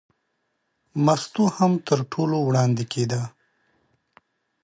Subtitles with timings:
[1.05, 3.21] مستو هم تر ټولو وړاندې کېده.